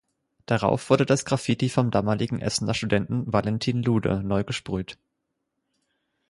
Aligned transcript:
Darauf 0.47 0.89
wurde 0.89 1.05
das 1.05 1.25
Graffiti 1.25 1.69
vom 1.69 1.91
damaligen 1.91 2.39
Essener 2.41 2.73
Studenten 2.73 3.31
Valentin 3.31 3.83
Lude 3.83 4.23
neu 4.23 4.43
gesprüht. 4.43 4.97